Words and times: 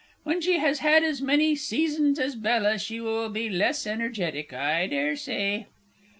When 0.23 0.41
she 0.41 0.57
has 0.57 0.79
had 0.79 1.03
as 1.03 1.21
many 1.21 1.55
seasons 1.55 2.17
as 2.17 2.35
BELLA, 2.35 2.79
she 2.79 2.99
will 2.99 3.29
be 3.29 3.51
less 3.51 3.85
energetic, 3.85 4.51
I 4.51 4.87
dare 4.87 5.15
say. 5.15 5.67